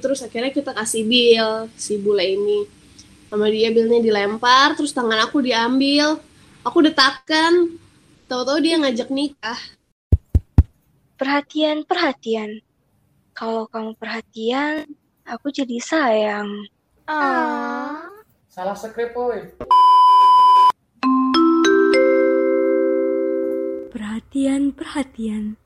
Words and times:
terus 0.00 0.24
akhirnya 0.24 0.50
kita 0.50 0.72
kasih 0.72 1.04
bill 1.04 1.68
si 1.76 2.00
bule 2.00 2.24
ini 2.24 2.66
sama 3.30 3.46
dia 3.52 3.70
billnya 3.70 4.02
dilempar 4.02 4.74
terus 4.74 4.90
tangan 4.90 5.22
aku 5.22 5.44
diambil 5.44 6.18
aku 6.64 6.82
detakan 6.82 7.78
tahu-tahu 8.26 8.58
dia 8.64 8.80
ngajak 8.80 9.12
nikah 9.12 9.60
Perhatian, 11.20 11.84
perhatian. 11.84 12.64
Kalau 13.36 13.68
kamu 13.68 13.92
perhatian, 14.00 14.88
aku 15.28 15.52
jadi 15.52 15.76
sayang. 15.76 16.64
Ah. 17.04 18.08
Salah 18.48 18.72
skrip, 18.72 19.12
woy. 19.12 19.52
Perhatian, 23.92 24.72
perhatian. 24.72 25.60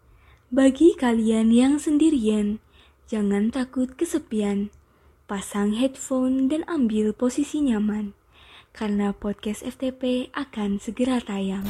Bagi 0.50 0.98
kalian 0.98 1.54
yang 1.54 1.78
sendirian, 1.78 2.58
jangan 3.08 3.52
takut 3.52 3.92
kesepian. 3.92 4.72
Pasang 5.24 5.72
headphone 5.76 6.52
dan 6.52 6.62
ambil 6.68 7.16
posisi 7.16 7.64
nyaman. 7.64 8.12
Karena 8.74 9.14
podcast 9.14 9.64
FTP 9.64 10.34
akan 10.34 10.82
segera 10.82 11.22
tayang. 11.22 11.64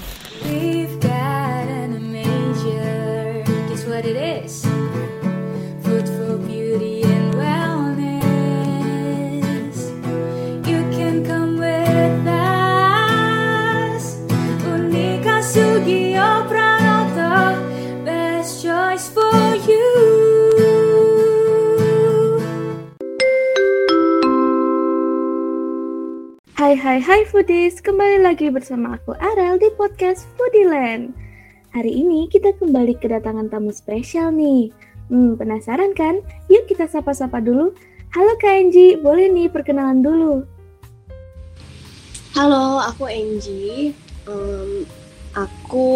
Hai 26.74 26.98
hai 26.98 26.98
hai 27.06 27.22
foodies, 27.30 27.78
kembali 27.78 28.26
lagi 28.26 28.50
bersama 28.50 28.98
aku 28.98 29.14
Arel 29.22 29.62
di 29.62 29.70
podcast 29.78 30.26
Foodieland. 30.34 31.14
Hari 31.70 31.86
ini 31.86 32.26
kita 32.26 32.50
kembali 32.58 32.98
kedatangan 32.98 33.46
tamu 33.46 33.70
spesial 33.70 34.34
nih. 34.34 34.74
Hmm, 35.06 35.38
penasaran 35.38 35.95
kan? 35.95 36.18
Yuk 36.50 36.66
kita 36.66 36.90
sapa-sapa 36.90 37.38
dulu. 37.38 37.70
Halo 38.10 38.34
Kak 38.42 38.58
Enji, 38.58 38.98
boleh 38.98 39.30
nih 39.30 39.46
perkenalan 39.54 40.02
dulu. 40.02 40.42
halo 42.34 42.82
aku 42.82 43.06
Angie 43.06 43.95
Em, 44.26 44.82
aku 45.38 45.86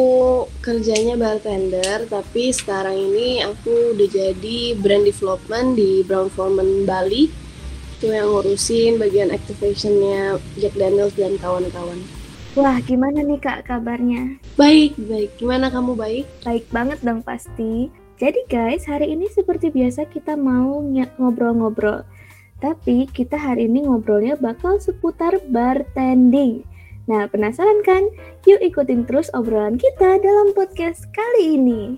kerjanya 0.62 1.18
bartender 1.18 2.06
tapi 2.06 2.54
sekarang 2.54 2.94
ini 2.94 3.42
aku 3.42 3.98
udah 3.98 4.06
jadi 4.06 4.78
brand 4.78 5.10
development 5.10 5.74
di 5.74 6.06
Brown 6.06 6.30
Forman 6.30 6.86
Bali 6.86 7.47
itu 7.98 8.14
yang 8.14 8.30
ngurusin 8.30 9.02
bagian 9.02 9.34
activationnya 9.34 10.38
Jack 10.62 10.78
Daniels 10.78 11.18
dan 11.18 11.34
kawan-kawan 11.42 11.98
Wah, 12.54 12.78
gimana 12.86 13.26
nih 13.26 13.42
Kak 13.42 13.66
kabarnya? 13.66 14.38
baik 14.54 14.94
baik 14.94 15.34
gimana 15.42 15.66
kamu 15.66 15.98
baik 15.98 16.24
Baik 16.46 16.64
banget 16.70 17.02
dong 17.02 17.26
pasti. 17.26 17.90
Jadi 18.18 18.50
guys, 18.50 18.82
hari 18.82 19.14
ini 19.14 19.30
seperti 19.30 19.70
biasa 19.70 20.10
kita 20.10 20.34
mau 20.34 20.82
ngobrol-ngobrol. 20.82 22.02
Tapi 22.58 23.06
kita 23.14 23.38
hari 23.38 23.70
ini 23.70 23.86
ngobrolnya 23.86 24.34
bakal 24.34 24.82
seputar 24.82 25.38
bartending. 25.46 26.66
Nah, 27.06 27.30
penasaran 27.30 27.78
kan? 27.86 28.10
Yuk 28.42 28.58
ikutin 28.58 29.06
terus 29.06 29.30
obrolan 29.38 29.78
kita 29.78 30.18
dalam 30.18 30.50
podcast 30.50 31.06
kali 31.14 31.62
ini. 31.62 31.94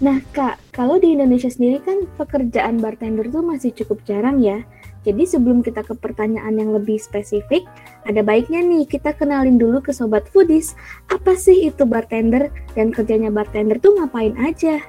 Nah, 0.00 0.24
Kak, 0.32 0.58
kalau 0.72 0.96
di 0.96 1.12
Indonesia 1.12 1.52
sendiri 1.52 1.84
kan 1.84 2.08
pekerjaan 2.16 2.80
bartender 2.80 3.28
tuh 3.28 3.44
masih 3.44 3.76
cukup 3.76 4.00
jarang 4.08 4.40
ya. 4.40 4.64
Jadi 5.04 5.28
sebelum 5.28 5.60
kita 5.60 5.84
ke 5.84 5.92
pertanyaan 5.92 6.56
yang 6.56 6.72
lebih 6.72 6.96
spesifik, 6.96 7.68
ada 8.08 8.24
baiknya 8.24 8.64
nih 8.64 8.88
kita 8.88 9.12
kenalin 9.12 9.60
dulu 9.60 9.84
ke 9.84 9.92
sobat 9.92 10.24
foodies, 10.32 10.72
apa 11.12 11.36
sih 11.36 11.68
itu 11.68 11.84
bartender 11.84 12.48
dan 12.72 12.88
kerjanya 12.88 13.28
bartender 13.28 13.76
tuh 13.76 14.00
ngapain 14.00 14.32
aja? 14.40 14.80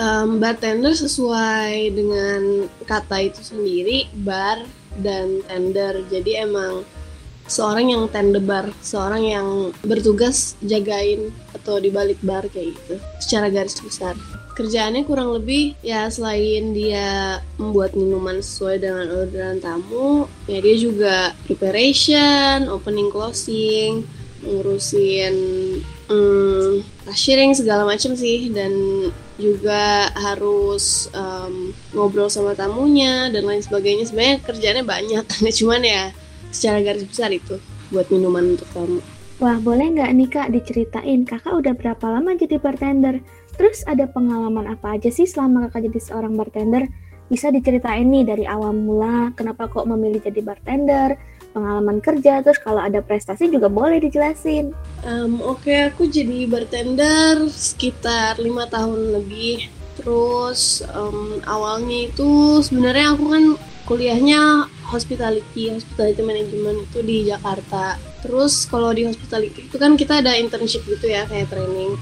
Em, 0.00 0.38
bartender 0.40 0.94
sesuai 0.94 1.92
dengan 1.92 2.70
kata 2.86 3.26
itu 3.26 3.42
sendiri 3.42 4.06
bar 4.22 4.62
dan 5.02 5.42
tender 5.50 6.06
jadi 6.06 6.46
emang 6.46 6.86
seorang 7.50 7.90
yang 7.90 8.06
tender 8.06 8.38
bar 8.38 8.70
seorang 8.86 9.26
yang 9.26 9.48
bertugas 9.82 10.54
jagain 10.62 11.34
atau 11.58 11.82
di 11.82 11.90
balik 11.90 12.22
bar 12.22 12.46
kayak 12.54 12.78
gitu 12.78 13.02
secara 13.18 13.50
garis 13.50 13.82
besar 13.82 14.14
kerjaannya 14.60 15.08
kurang 15.08 15.32
lebih 15.32 15.72
ya 15.80 16.12
selain 16.12 16.76
dia 16.76 17.40
membuat 17.56 17.96
minuman 17.96 18.44
sesuai 18.44 18.76
dengan 18.84 19.08
orderan 19.08 19.56
tamu 19.56 20.28
ya 20.44 20.60
dia 20.60 20.76
juga 20.76 21.32
preparation 21.48 22.68
opening 22.68 23.08
closing 23.08 24.04
ngurusin 24.40 25.34
hmm, 26.08 26.80
cashiering 27.04 27.52
segala 27.52 27.84
macam 27.84 28.16
sih. 28.16 28.48
Dan 28.52 28.72
juga 29.40 30.12
harus 30.12 31.08
em, 31.16 31.72
ngobrol 31.96 32.28
sama 32.28 32.52
tamunya 32.52 33.32
dan 33.32 33.46
lain 33.46 33.62
sebagainya. 33.64 34.04
Sebenarnya 34.08 34.36
kerjanya 34.44 34.82
banyak 34.84 35.24
cuman 35.60 35.82
ya 35.84 36.02
secara 36.50 36.82
garis 36.82 37.06
besar 37.06 37.30
itu 37.30 37.56
buat 37.94 38.08
minuman 38.10 38.56
untuk 38.58 38.68
tamu. 38.74 39.00
Wah, 39.40 39.56
boleh 39.56 39.96
nggak 39.96 40.12
nih 40.12 40.28
Kak 40.28 40.48
diceritain? 40.52 41.24
Kakak 41.24 41.56
udah 41.56 41.72
berapa 41.72 42.04
lama 42.12 42.36
jadi 42.36 42.60
bartender? 42.60 43.24
Terus 43.60 43.84
ada 43.84 44.08
pengalaman 44.08 44.72
apa 44.72 44.96
aja 44.96 45.12
sih 45.12 45.28
selama 45.28 45.68
kakak 45.68 45.92
jadi 45.92 46.00
seorang 46.00 46.32
bartender? 46.32 46.88
Bisa 47.28 47.52
diceritain 47.52 48.08
nih 48.08 48.24
dari 48.24 48.44
awal 48.48 48.72
mula, 48.72 49.36
kenapa 49.36 49.68
kok 49.68 49.84
memilih 49.84 50.24
jadi 50.24 50.40
bartender, 50.40 51.20
pengalaman 51.52 52.00
kerja, 52.00 52.40
terus 52.40 52.56
kalau 52.56 52.80
ada 52.80 53.04
prestasi 53.04 53.52
juga 53.52 53.68
boleh 53.68 54.00
dijelasin. 54.00 54.72
Em, 55.04 55.44
Oke, 55.44 55.92
aku 55.92 56.08
jadi 56.08 56.48
bartender 56.48 57.52
sekitar 57.52 58.40
lima 58.40 58.64
tahun 58.64 59.20
lebih. 59.20 59.68
Terus 60.00 60.80
em, 60.96 61.44
awalnya 61.44 62.08
itu 62.08 62.64
sebenarnya 62.64 63.12
aku 63.12 63.24
kan 63.28 63.44
kuliahnya 63.84 64.72
hospitality, 64.88 65.68
hospitality 65.68 66.24
management 66.24 66.88
itu 66.88 66.98
di 67.04 67.16
Jakarta. 67.28 68.00
Terus 68.24 68.64
kalau 68.64 68.88
di 68.96 69.04
hospitality 69.04 69.68
itu 69.68 69.76
kan 69.76 70.00
kita 70.00 70.24
ada 70.24 70.32
internship 70.32 70.80
gitu 70.88 71.12
ya 71.12 71.28
kayak 71.28 71.52
training. 71.52 72.00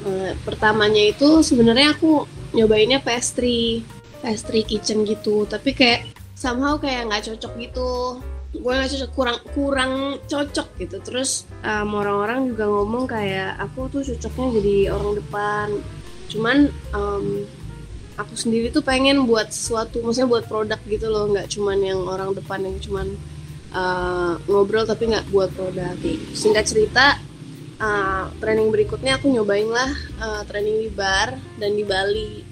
Eh, 0.00 0.32
pertamanya 0.48 1.12
itu 1.12 1.44
sebenarnya 1.44 1.92
aku 1.92 2.24
nyobainnya 2.56 3.04
pastry, 3.04 3.84
pastry 4.24 4.64
kitchen 4.64 5.04
gitu. 5.04 5.44
Tapi 5.44 5.76
kayak 5.76 6.08
somehow 6.32 6.80
kayak 6.80 7.12
nggak 7.12 7.24
cocok 7.28 7.52
gitu. 7.60 7.90
Gue 8.56 8.72
nggak 8.72 8.90
cocok 8.96 9.10
kurang 9.12 9.38
kurang 9.52 9.92
cocok 10.24 10.68
gitu. 10.80 10.96
Terus 11.04 11.44
em, 11.60 11.90
orang-orang 11.92 12.48
juga 12.48 12.64
ngomong 12.64 13.04
kayak 13.04 13.60
aku 13.60 13.92
tuh 13.92 14.02
cocoknya 14.02 14.48
jadi 14.56 14.76
orang 14.96 15.12
depan. 15.20 15.68
Cuman 16.32 16.56
em, 16.96 17.26
aku 18.16 18.34
sendiri 18.36 18.72
tuh 18.72 18.84
pengen 18.84 19.28
buat 19.28 19.52
sesuatu 19.52 20.00
maksudnya 20.00 20.32
buat 20.32 20.48
produk 20.48 20.80
gitu 20.88 21.12
loh. 21.12 21.28
Nggak 21.28 21.52
cuman 21.52 21.78
yang 21.84 22.00
orang 22.08 22.32
depan 22.32 22.64
yang 22.64 22.80
cuman 22.80 23.06
eh, 23.76 24.32
ngobrol 24.48 24.88
tapi 24.88 25.12
nggak 25.12 25.28
buat 25.28 25.52
produk. 25.52 25.92
Singkat 26.32 26.64
cerita 26.64 27.20
eh, 27.80 28.24
training 28.38 28.68
berikutnya 28.68 29.16
aku 29.16 29.32
nyobain 29.32 29.68
lah 29.68 29.90
eh, 30.20 30.42
training 30.46 30.86
di 30.86 30.90
bar 30.92 31.34
dan 31.56 31.74
di 31.74 31.84
Bali 31.84 32.44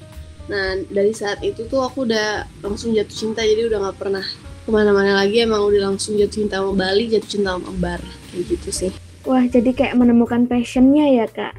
nah 0.48 0.80
dari 0.88 1.12
saat 1.12 1.44
itu 1.44 1.68
tuh 1.68 1.84
aku 1.84 2.08
udah 2.08 2.48
langsung 2.64 2.96
jatuh 2.96 3.12
cinta 3.12 3.44
jadi 3.44 3.68
udah 3.68 3.84
nggak 3.84 3.98
pernah 4.00 4.24
ke 4.64 4.68
mana-mana 4.72 5.20
lagi 5.20 5.44
emang 5.44 5.60
udah 5.68 5.92
langsung 5.92 6.16
jatuh 6.16 6.40
cinta 6.40 6.64
sama 6.64 6.72
Bali 6.72 7.12
jatuh 7.12 7.28
cinta 7.28 7.60
sama 7.60 7.70
bar 7.76 8.00
kayak 8.32 8.44
gitu 8.56 8.70
sih 8.72 8.92
Wah, 9.28 9.44
jadi 9.44 9.76
kayak 9.76 9.98
menemukan 10.00 10.48
passionnya 10.48 11.04
ya 11.12 11.26
Kak. 11.28 11.52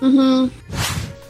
Mhm. 0.00 0.48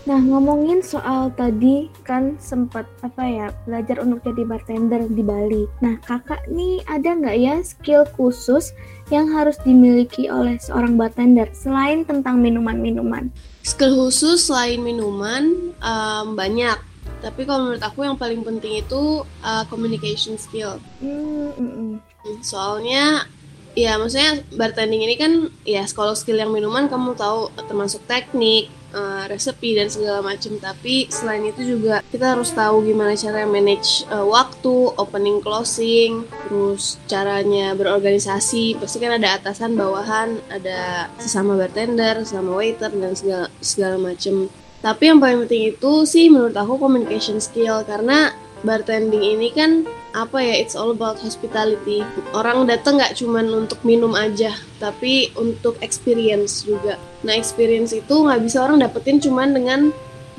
Nah, 0.09 0.17
ngomongin 0.17 0.81
soal 0.81 1.29
tadi 1.37 1.93
kan 2.09 2.41
sempat 2.41 2.89
apa 3.05 3.23
ya 3.25 3.47
belajar 3.69 4.01
untuk 4.01 4.25
jadi 4.25 4.49
bartender 4.49 5.05
di 5.13 5.21
Bali. 5.21 5.65
Nah, 5.85 6.01
kakak 6.01 6.49
nih 6.49 6.81
ada 6.89 7.13
nggak 7.13 7.37
ya 7.37 7.61
skill 7.61 8.09
khusus 8.17 8.73
yang 9.13 9.29
harus 9.29 9.61
dimiliki 9.61 10.33
oleh 10.33 10.57
seorang 10.57 10.97
bartender 10.97 11.53
selain 11.53 12.09
tentang 12.09 12.41
minuman-minuman? 12.41 13.29
skill 13.61 13.97
khusus 13.97 14.49
selain 14.49 14.81
minuman 14.81 15.73
em, 15.81 16.27
banyak 16.33 16.79
tapi 17.21 17.45
kalau 17.45 17.69
menurut 17.69 17.85
aku 17.85 18.01
yang 18.09 18.17
paling 18.17 18.41
penting 18.41 18.81
itu 18.81 19.21
uh, 19.45 19.65
communication 19.69 20.41
skill 20.41 20.81
Hmm, 21.05 21.53
mm, 21.53 21.73
mm. 21.77 22.41
soalnya 22.41 23.29
ya 23.77 24.01
maksudnya 24.01 24.41
bartending 24.57 25.05
ini 25.05 25.15
kan 25.21 25.33
ya 25.69 25.85
kalau 25.93 26.17
skill 26.17 26.41
yang 26.41 26.49
minuman 26.49 26.89
kamu 26.89 27.13
tahu 27.15 27.53
termasuk 27.69 28.01
teknik 28.09 28.73
eh, 28.91 29.25
resepi 29.31 29.79
dan 29.79 29.89
segala 29.89 30.21
macam 30.23 30.59
tapi 30.59 31.07
selain 31.09 31.47
itu 31.47 31.79
juga 31.79 32.03
kita 32.11 32.37
harus 32.37 32.51
tahu 32.53 32.85
gimana 32.87 33.15
cara 33.15 33.47
manage 33.47 34.05
eh, 34.11 34.27
waktu 34.27 34.95
opening 34.99 35.41
closing 35.41 36.27
terus 36.47 36.99
caranya 37.07 37.73
berorganisasi. 37.75 38.79
Pasti 38.79 38.97
kan 38.99 39.17
ada 39.17 39.39
atasan 39.39 39.75
bawahan 39.79 40.39
ada 40.53 41.11
sesama 41.19 41.57
bartender 41.57 42.23
sesama 42.23 42.59
waiter 42.59 42.91
dan 42.91 43.15
segala 43.15 43.47
segala 43.63 43.97
macam 43.99 44.51
tapi 44.81 45.13
yang 45.13 45.21
paling 45.21 45.45
penting 45.45 45.77
itu 45.77 45.93
sih 46.09 46.33
menurut 46.33 46.57
aku 46.57 46.81
communication 46.81 47.37
skill. 47.37 47.85
Karena 47.85 48.33
bartending 48.65 49.25
ini 49.37 49.49
kan 49.53 49.85
apa 50.13 50.43
ya 50.43 50.55
it's 50.59 50.75
all 50.75 50.91
about 50.91 51.19
hospitality. 51.23 52.03
Orang 52.35 52.67
datang 52.67 52.99
nggak 52.99 53.17
cuman 53.19 53.67
untuk 53.67 53.81
minum 53.87 54.13
aja 54.19 54.55
tapi 54.83 55.31
untuk 55.39 55.79
experience 55.81 56.67
juga. 56.67 56.99
Nah 57.23 57.35
experience 57.37 57.95
itu 57.95 58.15
nggak 58.15 58.41
bisa 58.43 58.65
orang 58.65 58.83
dapetin 58.83 59.23
cuman 59.23 59.55
dengan 59.55 59.81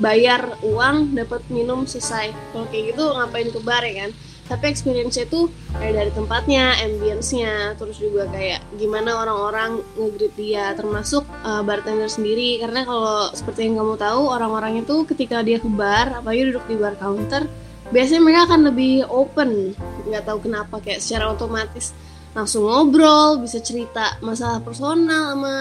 bayar 0.02 0.58
uang 0.66 1.14
dapat 1.14 1.40
minum 1.48 1.86
selesai. 1.86 2.34
Kalau 2.52 2.66
kayak 2.68 2.94
gitu 2.94 3.04
ngapain 3.14 3.48
ke 3.48 3.60
bar 3.62 3.84
ya 3.86 4.06
kan? 4.06 4.10
Tapi 4.42 4.68
experience 4.68 5.16
itu 5.16 5.48
kayak 5.78 5.94
dari 5.96 6.10
tempatnya, 6.12 6.76
ambience-nya, 6.84 7.78
terus 7.78 7.96
juga 7.96 8.26
kayak 8.28 8.60
gimana 8.76 9.22
orang-orang 9.22 9.80
ngegreet 9.96 10.34
dia, 10.34 10.74
termasuk 10.76 11.24
uh, 11.46 11.62
bartender 11.64 12.10
sendiri. 12.10 12.60
Karena 12.60 12.84
kalau 12.84 13.30
seperti 13.32 13.70
yang 13.70 13.80
kamu 13.80 13.96
tahu, 13.96 14.28
orang-orang 14.28 14.82
itu 14.82 15.08
ketika 15.08 15.40
dia 15.46 15.56
ke 15.56 15.70
bar, 15.70 16.20
apalagi 16.20 16.52
duduk 16.52 16.68
di 16.68 16.76
bar 16.76 16.98
counter, 17.00 17.46
biasanya 17.92 18.22
mereka 18.24 18.40
akan 18.50 18.60
lebih 18.72 19.04
open 19.06 19.76
nggak 20.08 20.24
tahu 20.24 20.48
kenapa 20.48 20.80
kayak 20.80 21.04
secara 21.04 21.30
otomatis. 21.30 21.92
Langsung 22.32 22.64
ngobrol 22.64 23.44
bisa 23.44 23.60
cerita 23.60 24.16
masalah 24.24 24.64
personal 24.64 25.36
sama 25.36 25.56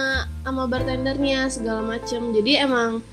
sama 0.47 0.63
bartendernya 0.71 1.51
segala 1.51 1.83
macam 1.83 2.31
jadi 2.31 2.63
emang 2.63 3.03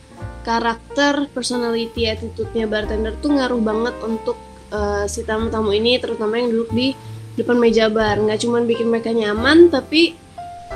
karakter 0.46 1.26
personality 1.34 2.06
attitude-nya 2.06 2.70
bartender 2.70 3.18
tuh 3.18 3.34
ngaruh 3.34 3.58
banget 3.58 3.94
untuk 4.06 4.38
uh, 4.70 5.04
si 5.10 5.26
tamu-tamu 5.26 5.74
ini 5.74 5.98
terutama 5.98 6.38
yang 6.38 6.54
duduk 6.54 6.70
di 6.70 6.94
depan 7.34 7.58
meja 7.58 7.90
bar. 7.90 8.22
Nggak 8.22 8.46
cuma 8.46 8.62
bikin 8.62 8.86
mereka 8.86 9.10
nyaman 9.10 9.74
tapi 9.74 10.14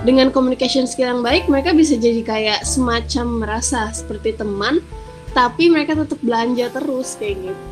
dengan 0.02 0.34
communication 0.34 0.90
skill 0.90 1.14
yang 1.14 1.22
baik 1.22 1.46
mereka 1.46 1.70
bisa 1.70 1.94
jadi 1.94 2.26
kayak 2.26 2.60
semacam 2.66 3.46
merasa 3.46 3.92
seperti 3.94 4.34
teman 4.34 4.82
tapi 5.36 5.68
mereka 5.68 5.96
tetap 5.96 6.18
belanja 6.24 6.72
terus 6.72 7.14
kayak 7.20 7.52
gitu 7.52 7.71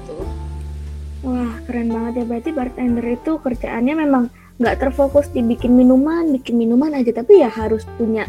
keren 1.70 1.94
banget 1.94 2.12
ya. 2.20 2.24
Berarti 2.26 2.50
bartender 2.50 3.06
itu 3.06 3.38
kerjaannya 3.38 3.94
memang 3.94 4.26
nggak 4.58 4.76
terfokus 4.82 5.30
di 5.30 5.46
bikin 5.46 5.78
minuman, 5.78 6.34
bikin 6.34 6.58
minuman 6.58 6.98
aja, 6.98 7.14
tapi 7.14 7.38
ya 7.38 7.46
harus 7.46 7.86
punya 7.94 8.26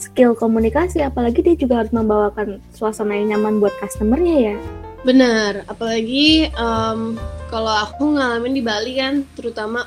skill 0.00 0.32
komunikasi. 0.32 1.04
Apalagi 1.04 1.44
dia 1.44 1.54
juga 1.54 1.84
harus 1.84 1.92
membawakan 1.92 2.64
suasana 2.72 3.20
yang 3.20 3.36
nyaman 3.36 3.60
buat 3.60 3.76
customernya 3.76 4.36
ya. 4.40 4.56
Benar, 5.04 5.68
apalagi 5.68 6.48
um, 6.56 7.20
kalau 7.52 7.74
aku 7.84 8.16
ngalamin 8.16 8.56
di 8.56 8.62
Bali 8.64 8.96
kan, 8.96 9.28
terutama 9.36 9.84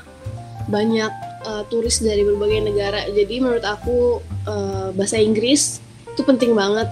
banyak 0.70 1.10
uh, 1.42 1.62
turis 1.66 1.98
dari 1.98 2.22
berbagai 2.22 2.62
negara. 2.62 3.02
Jadi 3.10 3.42
menurut 3.42 3.64
aku 3.66 4.20
uh, 4.46 4.94
bahasa 4.94 5.18
Inggris 5.18 5.82
itu 6.06 6.22
penting 6.22 6.54
banget. 6.54 6.86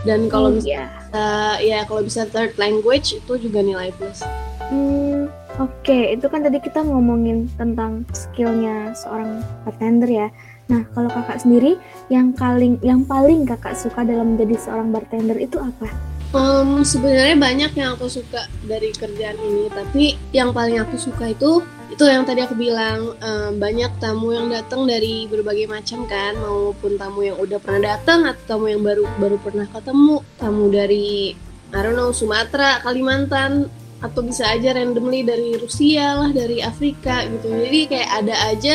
Dan 0.00 0.32
kalau 0.32 0.48
hmm, 0.48 0.64
bisa, 0.64 0.88
uh, 1.12 1.60
ya 1.60 1.84
kalau 1.84 2.00
bisa 2.00 2.24
third 2.24 2.56
language 2.56 3.20
itu 3.20 3.32
juga 3.36 3.60
nilai 3.60 3.92
plus. 4.00 4.24
Hmm, 4.72 5.19
oke. 5.60 5.98
Itu 6.16 6.26
kan 6.32 6.40
tadi 6.42 6.58
kita 6.58 6.80
ngomongin 6.82 7.46
tentang 7.60 8.08
skillnya 8.16 8.96
seorang 8.96 9.44
bartender 9.62 10.08
ya. 10.08 10.28
Nah, 10.70 10.86
kalau 10.94 11.10
kakak 11.10 11.42
sendiri, 11.42 11.76
yang 12.08 12.30
paling 12.32 12.78
yang 12.80 13.02
paling 13.02 13.42
kakak 13.44 13.74
suka 13.74 14.06
dalam 14.06 14.34
menjadi 14.34 14.56
seorang 14.58 14.94
bartender 14.94 15.36
itu 15.36 15.58
apa? 15.58 15.90
Um, 16.30 16.86
sebenarnya 16.86 17.34
banyak 17.34 17.74
yang 17.74 17.98
aku 17.98 18.06
suka 18.06 18.46
dari 18.62 18.94
kerjaan 18.94 19.34
ini, 19.34 19.66
tapi 19.66 20.14
yang 20.30 20.54
paling 20.54 20.78
aku 20.78 20.94
suka 20.94 21.34
itu 21.34 21.58
itu 21.90 22.06
yang 22.06 22.22
tadi 22.22 22.46
aku 22.46 22.54
bilang 22.54 23.18
um, 23.18 23.52
banyak 23.58 23.90
tamu 23.98 24.30
yang 24.30 24.46
datang 24.46 24.86
dari 24.86 25.26
berbagai 25.26 25.66
macam 25.66 26.06
kan, 26.06 26.38
maupun 26.38 26.94
tamu 26.94 27.26
yang 27.26 27.34
udah 27.34 27.58
pernah 27.58 27.98
datang 27.98 28.30
atau 28.30 28.42
tamu 28.46 28.70
yang 28.70 28.78
baru 28.78 29.10
baru 29.18 29.36
pernah 29.42 29.66
ketemu, 29.74 30.16
tamu 30.38 30.64
dari 30.70 31.34
I 31.70 31.82
don't 31.82 31.98
Sumatera, 32.14 32.78
Kalimantan, 32.82 33.66
atau 34.00 34.20
bisa 34.24 34.48
aja 34.48 34.72
randomly 34.72 35.20
dari 35.20 35.56
Rusia 35.60 36.16
lah 36.16 36.30
dari 36.32 36.64
Afrika 36.64 37.24
gitu. 37.28 37.52
Jadi 37.52 37.80
kayak 37.88 38.10
ada 38.24 38.34
aja 38.48 38.74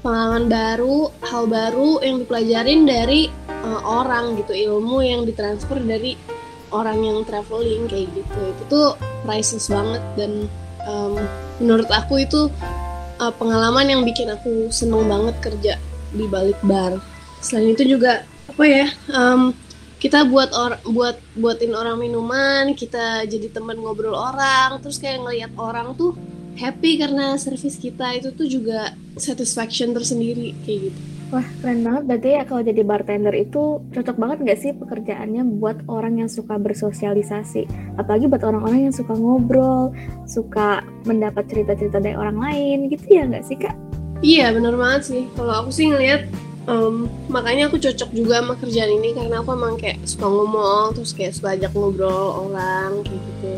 pengalaman 0.00 0.48
baru 0.48 1.12
hal 1.24 1.44
baru 1.48 2.00
yang 2.00 2.16
dipelajarin 2.24 2.80
dari 2.88 3.28
uh, 3.48 3.80
orang 3.84 4.40
gitu. 4.40 4.56
Ilmu 4.56 5.04
yang 5.04 5.28
ditransfer 5.28 5.80
dari 5.80 6.16
orang 6.72 7.04
yang 7.04 7.18
traveling 7.28 7.86
kayak 7.86 8.08
gitu. 8.16 8.40
Itu 8.56 8.62
tuh 8.68 8.88
priceless 9.24 9.68
banget 9.68 10.02
dan 10.16 10.48
um, 10.88 11.20
menurut 11.60 11.88
aku 11.92 12.24
itu 12.24 12.48
uh, 13.20 13.32
pengalaman 13.36 13.86
yang 13.88 14.02
bikin 14.02 14.32
aku 14.32 14.72
seneng 14.72 15.04
banget 15.06 15.36
kerja 15.44 15.74
di 16.12 16.24
balik 16.24 16.58
bar. 16.64 16.96
Selain 17.44 17.76
itu 17.76 17.84
juga 17.84 18.24
apa 18.48 18.64
ya 18.64 18.86
um, 19.12 19.52
kita 20.04 20.28
buat 20.28 20.52
or 20.52 20.76
buat 20.92 21.16
buatin 21.32 21.72
orang 21.72 21.96
minuman 21.96 22.76
kita 22.76 23.24
jadi 23.24 23.48
teman 23.48 23.80
ngobrol 23.80 24.12
orang 24.12 24.76
terus 24.84 25.00
kayak 25.00 25.24
ngelihat 25.24 25.52
orang 25.56 25.96
tuh 25.96 26.12
happy 26.60 27.00
karena 27.00 27.40
servis 27.40 27.80
kita 27.80 28.12
itu 28.12 28.28
tuh 28.36 28.44
juga 28.44 28.92
satisfaction 29.16 29.96
tersendiri 29.96 30.52
kayak 30.62 30.92
gitu. 30.92 31.00
Wah 31.32 31.46
keren 31.58 31.82
banget. 31.82 32.02
Berarti 32.06 32.28
ya 32.30 32.42
kalau 32.46 32.62
jadi 32.62 32.82
bartender 32.86 33.34
itu 33.34 33.80
cocok 33.90 34.16
banget 34.20 34.38
nggak 34.44 34.58
sih 34.60 34.70
pekerjaannya 34.76 35.42
buat 35.58 35.82
orang 35.90 36.22
yang 36.22 36.30
suka 36.30 36.60
bersosialisasi? 36.60 37.66
Apalagi 37.98 38.30
buat 38.30 38.44
orang-orang 38.44 38.92
yang 38.92 38.94
suka 38.94 39.16
ngobrol 39.16 39.90
suka 40.28 40.84
mendapat 41.08 41.48
cerita-cerita 41.50 41.98
dari 41.98 42.14
orang 42.14 42.38
lain 42.38 42.92
gitu 42.92 43.08
ya 43.08 43.26
nggak 43.26 43.44
sih 43.48 43.56
kak? 43.58 43.74
Iya 44.22 44.54
bener 44.54 44.78
banget 44.78 45.10
sih. 45.10 45.22
Kalau 45.34 45.64
aku 45.64 45.70
sih 45.74 45.90
ngeliat 45.90 46.28
um, 46.68 47.08
makanya 47.28 47.68
aku 47.68 47.80
cocok 47.80 48.10
juga 48.12 48.40
sama 48.40 48.54
kerjaan 48.60 48.92
ini 49.00 49.16
karena 49.16 49.40
aku 49.40 49.50
emang 49.56 49.74
kayak 49.80 50.00
suka 50.04 50.26
ngomong 50.28 50.96
terus 50.96 51.12
kayak 51.16 51.32
suka 51.36 51.48
ajak 51.56 51.72
ngobrol 51.72 52.48
orang 52.48 53.04
kayak 53.04 53.20
gitu. 53.20 53.54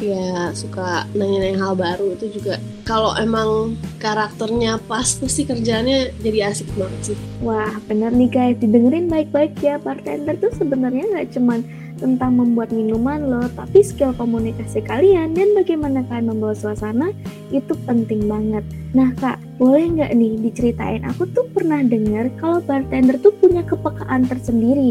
Ya 0.00 0.48
suka 0.56 1.04
nanya-nanya 1.12 1.60
hal 1.60 1.74
baru. 1.76 2.16
Itu 2.16 2.32
juga 2.32 2.56
kalau 2.88 3.12
emang 3.20 3.76
karakternya 4.00 4.80
pas 4.88 5.04
pasti 5.04 5.44
kerjaannya 5.44 6.16
jadi 6.24 6.52
asik 6.52 6.68
banget 6.76 7.12
sih. 7.12 7.18
Wah 7.44 7.76
bener 7.84 8.08
nih 8.12 8.30
guys. 8.32 8.56
Didengerin 8.56 9.12
baik-baik 9.12 9.60
ya. 9.60 9.76
Bartender 9.76 10.36
tuh 10.40 10.52
sebenarnya 10.56 11.04
nggak 11.12 11.28
cuman 11.36 11.60
tentang 12.00 12.40
membuat 12.40 12.72
minuman 12.72 13.20
loh, 13.20 13.46
tapi 13.52 13.84
skill 13.84 14.16
komunikasi 14.16 14.80
kalian 14.88 15.36
dan 15.36 15.52
bagaimana 15.52 16.00
kalian 16.08 16.32
membawa 16.32 16.56
suasana 16.56 17.12
itu 17.52 17.76
penting 17.84 18.24
banget. 18.24 18.64
Nah 18.90 19.14
kak, 19.22 19.38
boleh 19.54 19.86
nggak 19.94 20.10
nih 20.18 20.34
diceritain? 20.50 21.06
Aku 21.14 21.26
tuh 21.30 21.46
pernah 21.54 21.78
dengar 21.82 22.26
kalau 22.42 22.58
bartender 22.58 23.14
tuh 23.22 23.30
punya 23.38 23.62
kepekaan 23.62 24.26
tersendiri 24.26 24.90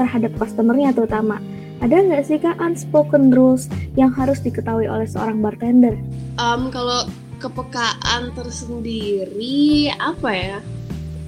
terhadap 0.00 0.32
customernya 0.40 0.96
terutama. 0.96 1.36
Ada 1.84 2.00
nggak 2.00 2.24
sih 2.24 2.40
kak 2.40 2.56
unspoken 2.56 3.28
rules 3.28 3.68
yang 4.00 4.08
harus 4.08 4.40
diketahui 4.40 4.88
oleh 4.88 5.04
seorang 5.04 5.44
bartender? 5.44 6.00
Um, 6.40 6.72
kalau 6.72 7.04
kepekaan 7.36 8.32
tersendiri 8.32 9.92
apa 10.00 10.30
ya? 10.32 10.58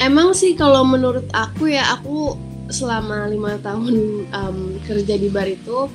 Emang 0.00 0.32
sih 0.32 0.56
kalau 0.56 0.88
menurut 0.88 1.28
aku 1.36 1.68
ya 1.68 1.92
aku 1.92 2.32
selama 2.72 3.28
lima 3.28 3.60
tahun 3.60 4.24
um, 4.32 4.58
kerja 4.88 5.20
di 5.20 5.28
bar 5.28 5.48
itu 5.48 5.88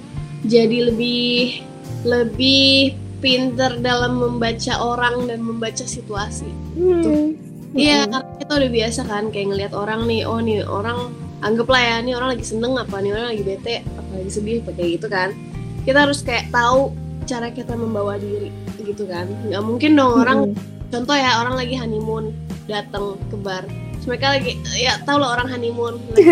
jadi 0.46 0.94
lebih 0.94 1.64
lebih 2.04 3.03
pinter 3.24 3.80
dalam 3.80 4.20
membaca 4.20 4.74
orang 4.84 5.32
dan 5.32 5.40
membaca 5.40 5.88
situasi. 5.88 6.52
Hmm. 6.76 7.40
Iya, 7.74 8.06
hmm. 8.06 8.12
karena 8.12 8.36
kita 8.44 8.52
udah 8.60 8.72
biasa 8.76 9.02
kan 9.08 9.24
kayak 9.32 9.48
ngelihat 9.56 9.74
orang 9.74 10.04
nih, 10.06 10.28
oh 10.28 10.44
nih 10.44 10.60
orang 10.68 11.16
anggaplah 11.40 11.80
ya 11.80 11.96
nih 12.04 12.14
orang 12.20 12.30
lagi 12.36 12.46
seneng 12.46 12.76
apa 12.76 13.00
nih 13.00 13.12
orang 13.16 13.28
lagi 13.32 13.44
bete 13.44 13.76
apa 13.84 14.12
lagi 14.20 14.32
sedih 14.36 14.60
kayak 14.68 14.90
gitu 15.00 15.08
kan. 15.08 15.32
Kita 15.88 16.04
harus 16.04 16.20
kayak 16.20 16.52
tahu 16.52 16.92
cara 17.24 17.48
kita 17.48 17.80
membawa 17.80 18.20
diri 18.20 18.52
gitu 18.84 19.08
kan. 19.08 19.32
Nggak 19.48 19.64
mungkin 19.64 19.96
dong 19.96 20.14
orang 20.20 20.40
hmm. 20.52 20.92
contoh 20.92 21.16
ya 21.16 21.40
orang 21.40 21.56
lagi 21.56 21.80
honeymoon 21.80 22.36
datang 22.68 23.16
ke 23.32 23.40
bar 23.40 23.64
mereka 24.06 24.36
lagi 24.36 24.60
ya 24.76 25.00
tau 25.08 25.20
lah 25.20 25.40
orang 25.40 25.48
honeymoon 25.48 26.00
lagi 26.12 26.28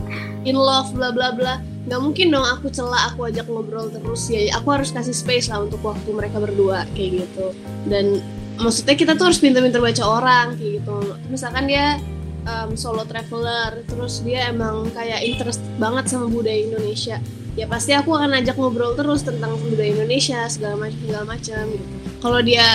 in 0.48 0.56
love 0.56 0.88
bla 0.96 1.12
bla 1.12 1.32
bla 1.36 1.60
nggak 1.88 2.00
mungkin 2.00 2.26
dong 2.28 2.44
aku 2.44 2.68
celah 2.68 3.12
aku 3.12 3.30
ajak 3.30 3.48
ngobrol 3.48 3.88
terus. 3.88 4.28
Ya 4.28 4.52
aku 4.56 4.68
harus 4.74 4.92
kasih 4.92 5.16
space 5.16 5.48
lah 5.48 5.64
untuk 5.64 5.80
waktu 5.80 6.08
mereka 6.12 6.36
berdua 6.40 6.84
kayak 6.92 7.24
gitu. 7.24 7.46
Dan 7.88 8.20
maksudnya 8.60 8.94
kita 8.96 9.16
tuh 9.16 9.32
harus 9.32 9.40
pintar-pintar 9.40 9.80
baca 9.80 10.04
orang 10.04 10.46
kayak 10.60 10.84
gitu. 10.84 10.96
Misalkan 11.32 11.64
dia 11.66 11.96
um, 12.44 12.76
solo 12.76 13.04
traveler 13.08 13.84
terus 13.88 14.20
dia 14.20 14.52
emang 14.52 14.88
kayak 14.92 15.24
interest 15.24 15.60
banget 15.80 16.08
sama 16.12 16.28
budaya 16.28 16.60
Indonesia. 16.60 17.16
Ya 17.58 17.66
pasti 17.66 17.92
aku 17.96 18.14
akan 18.14 18.40
ajak 18.40 18.56
ngobrol 18.56 18.94
terus 18.94 19.26
tentang 19.26 19.58
budaya 19.58 19.90
Indonesia 19.90 20.46
segala 20.46 20.86
macam 20.86 20.98
segala 21.02 21.24
macam 21.26 21.62
gitu. 21.72 21.86
Kalau 22.20 22.40
dia 22.44 22.66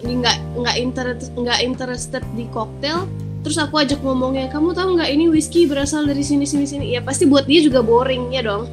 nggak 0.00 0.36
nggak 0.56 0.76
interest 0.80 1.28
nggak 1.36 1.60
interested 1.60 2.24
di 2.32 2.48
koktail 2.48 3.04
terus 3.40 3.56
aku 3.56 3.80
ajak 3.80 4.04
ngomongnya 4.04 4.52
kamu 4.52 4.76
tahu 4.76 5.00
nggak 5.00 5.10
ini 5.10 5.32
whisky 5.32 5.64
berasal 5.64 6.04
dari 6.04 6.20
sini 6.20 6.44
sini 6.44 6.66
sini? 6.68 6.86
Ya 6.92 7.00
pasti 7.00 7.24
buat 7.24 7.48
dia 7.48 7.64
juga 7.64 7.80
boring 7.80 8.32
ya 8.32 8.44
dong 8.44 8.68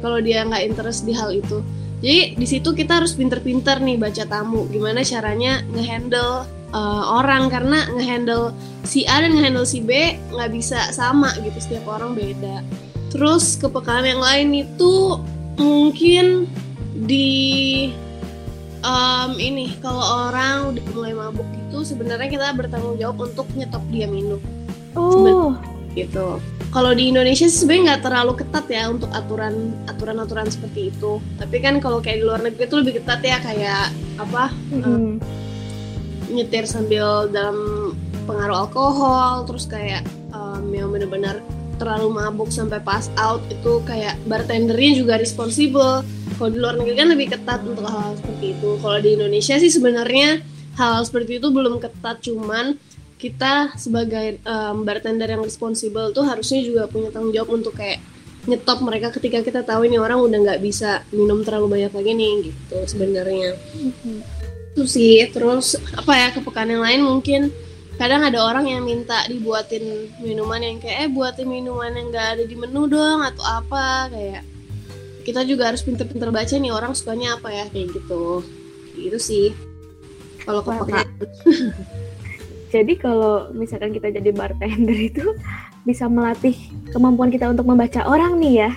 kalau 0.00 0.20
dia 0.20 0.44
nggak 0.44 0.62
interest 0.72 1.08
di 1.08 1.12
hal 1.16 1.32
itu. 1.32 1.64
Jadi 2.00 2.40
di 2.40 2.46
situ 2.48 2.72
kita 2.72 3.04
harus 3.04 3.12
pinter-pinter 3.12 3.76
nih 3.80 4.00
baca 4.00 4.24
tamu 4.24 4.64
gimana 4.72 5.04
caranya 5.04 5.60
ngehandle 5.68 6.48
uh, 6.72 7.04
orang. 7.20 7.52
Karena 7.52 7.84
ngehandle 7.92 8.56
si 8.88 9.04
A 9.04 9.20
dan 9.20 9.36
ngehandle 9.36 9.68
si 9.68 9.84
B 9.84 10.16
nggak 10.32 10.50
bisa 10.52 10.92
sama 10.96 11.32
gitu 11.44 11.60
setiap 11.60 11.84
orang 11.88 12.16
beda. 12.16 12.64
Terus 13.12 13.60
kepekaan 13.60 14.08
yang 14.08 14.22
lain 14.24 14.48
itu 14.64 15.20
mungkin 15.60 16.48
di 17.04 17.92
um, 18.84 19.36
ini 19.40 19.76
kalau 19.80 20.30
orang 20.30 20.76
udah 20.76 20.84
mulai 20.92 21.12
mabuk 21.16 21.48
itu 21.56 21.84
sebenarnya 21.84 22.28
kita 22.28 22.46
bertanggung 22.56 22.96
jawab 23.00 23.30
untuk 23.30 23.46
nyetop 23.56 23.84
dia 23.88 24.08
minum 24.08 24.40
Oh, 24.98 25.54
gitu. 25.94 26.42
Kalau 26.70 26.94
di 26.94 27.10
Indonesia 27.10 27.46
sih 27.50 27.66
sebenarnya 27.66 27.94
nggak 27.94 28.02
terlalu 28.06 28.32
ketat 28.42 28.66
ya 28.70 28.90
untuk 28.90 29.10
aturan 29.10 29.74
aturan 29.90 30.18
aturan 30.22 30.46
seperti 30.50 30.94
itu. 30.94 31.18
Tapi 31.38 31.56
kan 31.62 31.82
kalau 31.82 31.98
kayak 31.98 32.22
di 32.22 32.24
luar 32.26 32.40
negeri 32.42 32.66
itu 32.66 32.76
lebih 32.78 33.02
ketat 33.02 33.20
ya 33.22 33.38
kayak 33.42 33.90
apa 34.18 34.54
mm-mm. 34.70 35.18
nyetir 36.30 36.66
sambil 36.66 37.26
dalam 37.30 37.90
pengaruh 38.26 38.66
alkohol, 38.66 39.42
terus 39.50 39.66
kayak 39.66 40.06
um, 40.30 40.70
yang 40.70 40.94
benar-benar 40.94 41.42
terlalu 41.80 42.12
mabuk 42.12 42.52
sampai 42.52 42.84
pass 42.84 43.08
out 43.16 43.40
itu 43.48 43.80
kayak 43.88 44.20
bartendernya 44.28 45.00
juga 45.00 45.16
responsible. 45.16 46.04
Kalau 46.36 46.50
di 46.52 46.58
luar 46.60 46.76
negeri 46.76 46.96
kan 47.00 47.08
lebih 47.08 47.32
ketat 47.32 47.64
untuk 47.64 47.88
hal-hal 47.88 48.20
seperti 48.20 48.46
itu. 48.52 48.70
Kalau 48.78 48.98
di 49.00 49.10
Indonesia 49.16 49.56
sih 49.56 49.72
sebenarnya 49.72 50.44
hal 50.76 51.00
seperti 51.08 51.40
itu 51.40 51.48
belum 51.48 51.80
ketat, 51.80 52.20
cuman 52.20 52.76
kita 53.16 53.76
sebagai 53.76 54.40
um, 54.44 54.84
bartender 54.84 55.28
yang 55.28 55.44
responsible 55.44 56.08
tuh 56.12 56.24
harusnya 56.24 56.64
juga 56.64 56.88
punya 56.88 57.12
tanggung 57.12 57.32
jawab 57.36 57.60
untuk 57.60 57.76
kayak 57.76 58.00
nyetop 58.48 58.80
mereka 58.80 59.12
ketika 59.12 59.44
kita 59.44 59.60
tahu 59.60 59.84
ini 59.84 60.00
orang 60.00 60.16
udah 60.16 60.38
nggak 60.40 60.60
bisa 60.64 61.04
minum 61.12 61.44
terlalu 61.44 61.76
banyak 61.76 61.92
lagi 61.92 62.12
nih 62.16 62.32
gitu 62.48 62.76
sebenarnya 62.88 63.52
Mhm. 63.76 64.16
itu 64.72 64.82
sih 64.88 65.20
terus 65.28 65.76
apa 65.92 66.16
ya 66.16 66.28
kepekaan 66.32 66.72
yang 66.72 66.80
lain 66.80 67.00
mungkin 67.04 67.52
kadang 68.00 68.24
ada 68.24 68.40
orang 68.40 68.64
yang 68.64 68.80
minta 68.80 69.28
dibuatin 69.28 70.08
minuman 70.24 70.64
yang 70.64 70.80
kayak 70.80 71.04
eh 71.04 71.10
buatin 71.12 71.44
minuman 71.44 71.92
yang 71.92 72.08
nggak 72.08 72.28
ada 72.40 72.44
di 72.48 72.56
menu 72.56 72.88
dong 72.88 73.20
atau 73.20 73.44
apa 73.44 74.08
kayak 74.08 74.42
kita 75.20 75.44
juga 75.44 75.68
harus 75.68 75.84
pinter-pinter 75.84 76.32
baca 76.32 76.56
nih 76.56 76.72
orang 76.72 76.96
sukanya 76.96 77.36
apa 77.36 77.52
ya 77.52 77.68
kayak 77.68 77.92
gitu 77.92 78.40
gitu 78.96 79.18
sih 79.20 79.46
kalau 80.48 80.64
kepekaan 80.64 81.04
Jadi 82.70 82.94
kalau 83.02 83.50
misalkan 83.50 83.90
kita 83.90 84.14
jadi 84.14 84.30
bartender 84.30 84.94
itu 85.10 85.26
bisa 85.82 86.06
melatih 86.06 86.54
kemampuan 86.94 87.34
kita 87.34 87.50
untuk 87.50 87.66
membaca 87.66 88.06
orang 88.06 88.38
nih 88.38 88.66
ya. 88.66 88.72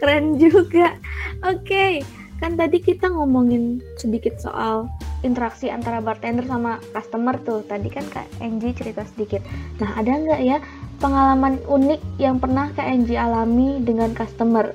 Keren 0.00 0.34
juga. 0.42 0.96
Oke, 1.44 2.00
kan 2.40 2.56
tadi 2.56 2.80
kita 2.80 3.12
ngomongin 3.12 3.84
sedikit 4.00 4.40
soal 4.40 4.88
interaksi 5.26 5.72
antara 5.72 5.98
bartender 5.98 6.46
sama 6.46 6.78
customer 6.94 7.34
tuh. 7.42 7.64
Tadi 7.66 7.88
kan 7.90 8.06
Kak 8.06 8.26
Enji 8.38 8.74
cerita 8.74 9.02
sedikit. 9.08 9.42
Nah, 9.82 9.98
ada 9.98 10.12
nggak 10.14 10.40
ya 10.42 10.58
pengalaman 11.02 11.58
unik 11.66 12.00
yang 12.22 12.38
pernah 12.38 12.70
Kak 12.74 12.86
Enji 12.86 13.18
alami 13.18 13.82
dengan 13.82 14.14
customer? 14.14 14.74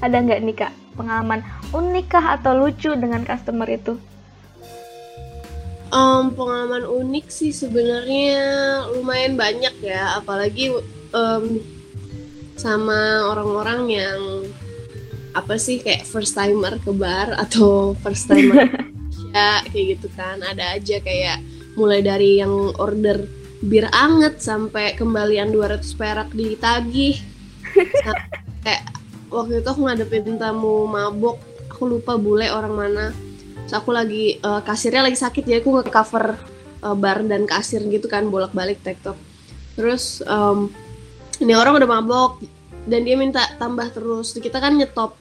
Ada 0.00 0.16
nggak 0.20 0.40
nih 0.44 0.56
Kak 0.56 0.72
pengalaman 0.98 1.40
unik 1.72 2.06
kah 2.10 2.36
atau 2.36 2.52
lucu 2.66 2.92
dengan 2.98 3.24
customer 3.24 3.68
itu? 3.70 3.96
Em, 5.90 6.24
pengalaman 6.36 6.86
unik 6.86 7.26
sih 7.32 7.50
sebenarnya 7.50 8.38
lumayan 8.94 9.34
banyak 9.34 9.74
ya, 9.82 10.22
apalagi 10.22 10.70
em, 11.10 11.44
sama 12.54 13.26
orang-orang 13.26 13.80
yang 13.90 14.20
apa 15.34 15.56
sih 15.58 15.78
kayak 15.78 16.06
first 16.06 16.34
timer 16.34 16.78
ke 16.82 16.90
bar 16.90 17.34
atau 17.38 17.94
first 18.02 18.26
timer 18.26 18.66
ya 19.30 19.64
kayak 19.66 19.86
gitu 19.96 20.08
kan. 20.14 20.42
Ada 20.42 20.78
aja 20.78 20.96
kayak 21.02 21.38
mulai 21.78 22.00
dari 22.02 22.42
yang 22.42 22.52
order 22.76 23.24
bir 23.60 23.86
anget 23.92 24.40
sampai 24.40 24.96
kembalian 24.96 25.52
200 25.52 25.84
perak 25.94 26.32
ditagih 26.32 27.20
kayak 28.64 28.82
waktu 29.34 29.60
itu 29.60 29.68
aku 29.68 29.80
ngadepin 29.86 30.38
tamu 30.38 30.88
mabok. 30.88 31.38
Aku 31.70 31.88
lupa 31.88 32.18
bule 32.18 32.50
orang 32.50 32.74
mana. 32.76 33.06
Terus 33.64 33.74
aku 33.76 33.90
lagi 33.94 34.36
eh, 34.36 34.60
kasirnya 34.66 35.06
lagi 35.06 35.16
sakit 35.16 35.46
jadi 35.46 35.62
aku 35.62 35.80
nge-cover 35.80 36.36
eh, 36.82 36.96
bar 36.98 37.22
dan 37.24 37.46
kasir 37.46 37.80
gitu 37.86 38.10
kan 38.10 38.26
bolak-balik 38.28 38.82
tektok 38.82 39.16
terus 39.78 40.20
em, 40.28 40.68
ini 41.40 41.56
orang 41.56 41.80
udah 41.80 41.88
mabok 41.88 42.42
dan 42.88 43.04
dia 43.04 43.16
minta 43.16 43.44
tambah 43.60 43.88
terus. 43.92 44.32
Kita 44.36 44.60
kan 44.60 44.76
nyetop 44.76 45.16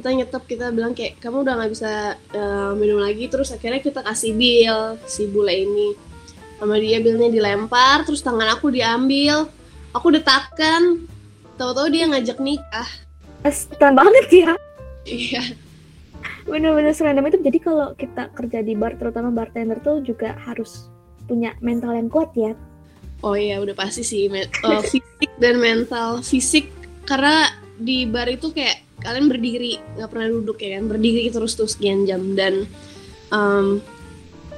kita 0.00 0.16
nyetop 0.16 0.48
kita 0.48 0.72
bilang 0.72 0.96
kayak 0.96 1.20
kamu 1.20 1.44
udah 1.44 1.60
nggak 1.60 1.72
bisa 1.76 2.16
eh, 2.32 2.72
minum 2.72 3.04
lagi. 3.04 3.28
Terus 3.28 3.52
akhirnya 3.52 3.84
kita 3.84 4.00
kasih 4.00 4.32
bill 4.32 4.96
si 5.04 5.28
bule 5.28 5.52
ini. 5.52 5.92
Sama 6.56 6.80
dia 6.80 7.04
billnya 7.04 7.28
dilempar 7.28 8.08
terus 8.08 8.24
tangan 8.24 8.48
aku 8.56 8.72
diambil. 8.72 9.44
Aku 9.92 10.08
detakan. 10.08 11.04
Tahu-tahu 11.60 11.92
dia 11.92 12.08
ngajak 12.08 12.40
nikah. 12.40 12.88
Astaga 13.44 13.92
banget 13.92 14.26
ya. 14.32 14.50
iya. 15.04 15.42
Bener-bener 16.48 16.96
serandom 16.96 17.28
itu. 17.28 17.44
Jadi 17.44 17.58
kalau 17.60 17.92
kita 17.92 18.32
kerja 18.32 18.64
di 18.64 18.72
bar 18.72 18.96
terutama 18.96 19.28
bartender 19.28 19.76
tuh 19.84 20.00
juga 20.00 20.32
harus 20.48 20.88
punya 21.28 21.52
mental 21.60 21.92
yang 21.92 22.08
kuat 22.08 22.32
ya. 22.32 22.56
Oh 23.20 23.36
iya 23.36 23.60
udah 23.60 23.76
pasti 23.76 24.00
sih. 24.00 24.32
Eh, 24.32 24.80
fisik 24.80 25.30
dan 25.36 25.60
mental 25.60 26.24
fisik. 26.24 26.72
Karena 27.04 27.52
di 27.76 28.08
bar 28.08 28.28
itu 28.28 28.52
kayak 28.52 28.89
kalian 29.00 29.26
berdiri 29.26 29.80
nggak 29.96 30.08
pernah 30.08 30.28
duduk 30.28 30.60
ya 30.60 30.78
kan? 30.78 30.84
Berdiri 30.88 31.32
terus 31.32 31.56
tuh 31.56 31.68
sekian 31.68 32.04
jam 32.04 32.36
dan 32.36 32.68
em, 33.32 33.80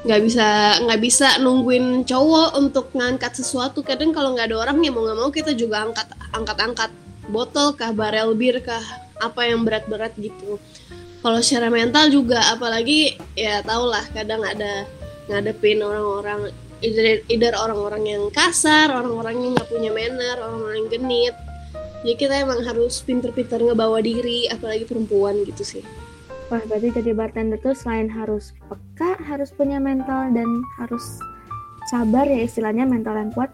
nggak 0.02 0.20
bisa 0.26 0.49
nggak 0.82 1.00
bisa 1.00 1.28
nungguin 1.38 2.02
cowok 2.02 2.58
untuk 2.58 2.90
ngangkat 2.92 3.38
sesuatu. 3.38 3.87
Kadang 3.87 4.11
kalau 4.11 4.34
nggak 4.34 4.50
ada 4.50 4.56
orang 4.58 4.82
ya 4.82 4.90
mau 4.90 5.06
nggak 5.06 5.18
mau 5.18 5.30
kita 5.30 5.54
juga 5.54 5.87
angkat 5.87 6.11
angkat 6.34 6.58
angkat 6.58 6.90
botol 7.30 7.72
kah 7.78 7.94
barel 7.94 8.34
bir 8.34 8.58
kah 8.61 8.82
apa 9.22 9.46
yang 9.46 9.62
berat-berat 9.62 10.12
gitu. 10.18 10.58
Kalau 11.22 11.38
secara 11.38 11.70
mental 11.70 12.11
juga 12.11 12.42
apalagi 12.50 13.14
ya 13.38 13.62
tau 13.62 13.87
lah 13.87 14.02
kadang 14.11 14.42
ada 14.42 14.90
ngadepin 15.30 15.78
orang-orang 15.78 16.50
either, 16.82 17.22
either 17.30 17.54
orang-orang 17.54 18.02
yang 18.11 18.22
kasar, 18.34 18.90
orang-orang 18.90 19.38
yang 19.38 19.50
nggak 19.54 19.70
punya 19.70 19.90
manner, 19.94 20.37
orang-orang 20.42 20.76
yang 20.82 20.90
genit. 20.90 21.34
Jadi 22.02 22.14
kita 22.18 22.35
emang 22.42 22.61
harus 22.66 22.99
pinter-pinter 23.02 23.62
ngebawa 23.62 24.02
diri, 24.02 24.50
apalagi 24.50 24.85
perempuan 24.87 25.42
gitu 25.47 25.62
sih. 25.62 25.85
wah 26.52 26.61
berarti 26.68 26.92
jadi 26.92 27.16
bartender 27.16 27.56
tuh 27.64 27.73
selain 27.73 28.12
harus 28.12 28.52
peka 28.68 29.16
harus 29.25 29.49
punya 29.56 29.80
mental 29.80 30.28
dan 30.37 30.44
harus 30.76 31.16
sabar 31.88 32.28
ya 32.28 32.44
istilahnya 32.44 32.85
mental 32.85 33.16
yang 33.16 33.32
kuat 33.32 33.49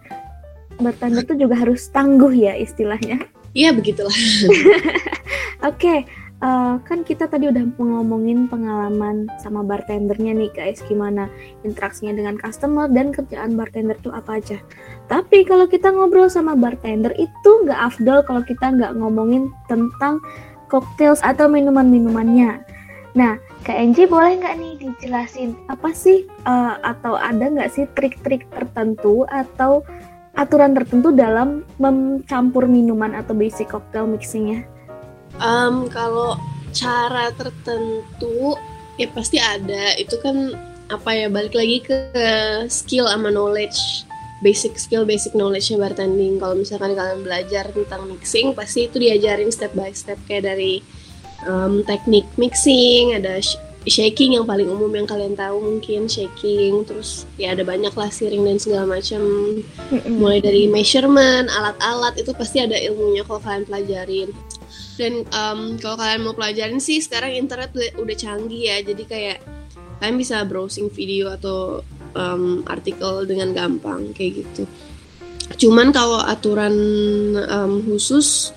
bartender 0.83 1.23
tuh 1.23 1.39
juga 1.39 1.63
harus 1.63 1.87
tangguh 1.95 2.35
ya 2.35 2.59
istilahnya 2.59 3.23
Iya 3.57 3.73
begitulah. 3.73 4.13
Oke, 5.69 6.05
eh, 6.39 6.75
kan 6.83 7.03
kita 7.03 7.27
tadi 7.27 7.51
udah 7.51 7.65
ngomongin 7.79 8.47
pengalaman 8.47 9.27
sama 9.43 9.67
bartendernya 9.67 10.35
nih 10.35 10.51
guys, 10.55 10.83
gimana 10.87 11.27
interaksinya 11.67 12.15
dengan 12.15 12.39
customer 12.39 12.87
dan 12.91 13.11
kerjaan 13.11 13.59
bartender 13.59 13.99
tuh 14.03 14.15
apa 14.15 14.39
aja. 14.39 14.59
Tapi 15.11 15.43
kalau 15.47 15.67
kita 15.67 15.91
ngobrol 15.91 16.31
sama 16.31 16.55
bartender 16.55 17.11
itu 17.19 17.51
nggak 17.67 17.81
afdol 17.95 18.23
kalau 18.23 18.43
kita 18.47 18.71
nggak 18.71 18.95
ngomongin 18.99 19.51
tentang 19.67 20.23
cocktails 20.71 21.25
atau 21.25 21.49
minuman-minumannya. 21.49 22.63
Nah, 23.17 23.41
Kak 23.67 23.75
Enji 23.75 24.07
boleh 24.07 24.39
nggak 24.39 24.57
nih 24.61 24.73
dijelasin 24.79 25.59
apa 25.67 25.91
sih 25.91 26.23
eh, 26.25 26.75
atau 26.87 27.19
ada 27.19 27.51
nggak 27.51 27.71
sih 27.73 27.85
trik-trik 27.99 28.47
tertentu 28.55 29.27
atau 29.27 29.83
aturan 30.39 30.71
tertentu 30.71 31.11
dalam 31.11 31.67
mencampur 31.83 32.71
minuman 32.71 33.11
atau 33.19 33.35
basic 33.35 33.75
cocktail 33.75 34.07
mixingnya? 34.07 34.78
Em, 35.39 35.87
kalau 35.91 36.35
cara 36.75 37.31
tertentu 37.35 38.59
ya 38.99 39.07
pasti 39.15 39.39
ada. 39.39 39.95
Itu 39.97 40.19
kan 40.19 40.55
apa 40.89 41.11
ya 41.13 41.29
balik 41.29 41.53
lagi 41.53 41.85
ke 41.85 41.99
skill 42.73 43.05
sama 43.07 43.29
knowledge 43.29 44.09
basic 44.39 44.79
skill 44.79 45.03
basic 45.03 45.35
knowledge-nya 45.35 45.79
bartending. 45.83 46.39
Kalau 46.39 46.55
misalkan 46.55 46.95
kalian 46.95 47.23
belajar 47.27 47.71
tentang 47.71 48.07
mixing 48.07 48.55
pasti 48.55 48.87
itu 48.87 48.99
diajarin 48.99 49.51
step 49.51 49.75
by 49.75 49.91
step. 49.95 50.19
Kayak 50.27 50.55
dari 50.55 50.83
em, 51.47 51.83
teknik 51.87 52.27
mixing 52.39 53.19
ada 53.19 53.43
sh- 53.43 53.59
shaking 53.89 54.37
yang 54.37 54.47
paling 54.47 54.69
umum 54.69 54.91
yang 54.95 55.07
kalian 55.07 55.35
tahu 55.35 55.59
mungkin 55.59 56.07
shaking. 56.07 56.87
Terus 56.87 57.27
ya 57.35 57.55
ada 57.55 57.67
banyak 57.67 57.95
lah 57.95 58.11
siring 58.11 58.47
dan 58.47 58.59
segala 58.63 58.99
macam 58.99 59.23
mulai 60.07 60.39
dari 60.39 60.71
measurement 60.71 61.51
alat-alat 61.51 62.15
itu 62.19 62.31
pasti 62.35 62.63
ada 62.63 62.79
ilmunya 62.79 63.27
kalau 63.27 63.43
kalian 63.43 63.65
pelajarin 63.67 64.29
dan 64.99 65.23
em, 65.23 65.61
kalau 65.79 65.95
kalian 65.95 66.27
mau 66.27 66.35
pelajarin 66.35 66.83
sih 66.83 66.99
sekarang 66.99 67.39
internet 67.39 67.71
udah, 67.71 68.03
udah 68.03 68.17
canggih 68.19 68.67
ya. 68.67 68.83
Jadi 68.83 69.07
kayak 69.07 69.39
kalian 70.03 70.19
bisa 70.19 70.43
browsing 70.43 70.91
video 70.91 71.31
atau 71.31 71.87
em, 72.19 72.67
artikel 72.67 73.23
dengan 73.23 73.55
gampang 73.55 74.11
kayak 74.11 74.43
gitu. 74.43 74.67
Cuman 75.55 75.95
kalau 75.95 76.19
aturan 76.19 76.75
em, 77.39 77.73
khusus 77.87 78.51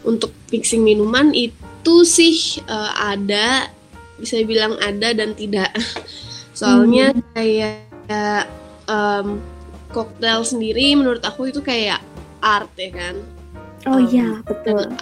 untuk 0.00 0.32
mixing 0.48 0.80
minuman 0.80 1.36
itu 1.36 1.94
sih 2.08 2.64
eh, 2.64 2.92
ada 2.96 3.68
bisa 4.16 4.40
bilang 4.48 4.80
ada 4.80 5.12
dan 5.12 5.36
tidak. 5.36 5.76
Soalnya 6.58 7.12
kayak 7.36 8.48
em, 8.88 9.44
koktail 9.92 10.40
sendiri 10.40 10.96
menurut 10.96 11.20
aku 11.20 11.52
itu 11.52 11.60
kayak 11.60 12.00
art 12.40 12.72
ya 12.80 12.90
kan? 12.96 13.16
Oh 13.86 14.02
Um, 14.02 14.10
iya, 14.10 14.42
betul. 14.42 14.98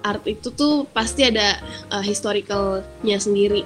Art 0.00 0.24
itu 0.24 0.52
tuh 0.52 0.88
pasti 0.90 1.28
ada 1.28 1.60
uh, 1.92 2.04
historicalnya 2.04 3.18
sendiri. 3.20 3.64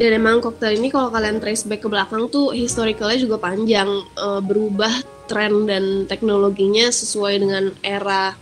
Dan 0.00 0.16
emang 0.16 0.40
koktail 0.40 0.80
ini 0.80 0.88
kalau 0.88 1.12
kalian 1.12 1.44
trace 1.44 1.68
back 1.68 1.84
ke 1.84 1.88
belakang 1.92 2.32
tuh 2.32 2.56
historicalnya 2.56 3.20
juga 3.20 3.36
panjang 3.36 3.88
uh, 4.16 4.40
berubah 4.40 4.90
tren 5.28 5.68
dan 5.68 6.08
teknologinya 6.08 6.88
sesuai 6.88 7.34
dengan 7.36 7.64
era 7.84 8.32